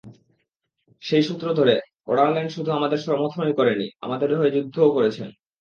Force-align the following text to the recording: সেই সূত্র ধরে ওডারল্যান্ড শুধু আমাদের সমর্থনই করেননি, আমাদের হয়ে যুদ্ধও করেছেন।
সেই 1.03 1.23
সূত্র 1.23 1.47
ধরে 1.53 1.75
ওডারল্যান্ড 2.07 2.51
শুধু 2.51 2.69
আমাদের 2.71 2.99
সমর্থনই 2.99 3.53
করেননি, 3.53 3.87
আমাদের 4.01 4.29
হয়ে 4.37 4.55
যুদ্ধও 4.55 4.95
করেছেন। 4.97 5.27